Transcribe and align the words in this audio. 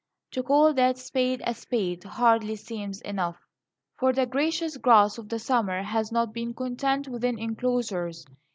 (To 0.31 0.41
call 0.41 0.73
that 0.73 0.97
spade 0.97 1.43
a 1.45 1.53
spade 1.53 2.03
hardly 2.03 2.55
seems 2.55 3.01
enough.) 3.01 3.45
For 3.99 4.11
the 4.13 4.25
gracious 4.25 4.77
grass 4.77 5.19
of 5.19 5.29
the 5.29 5.37
summer 5.37 5.83
has 5.83 6.11
not 6.11 6.33
been 6.33 6.55
content 6.55 7.07
within 7.07 7.37
enclosures. 7.37 8.25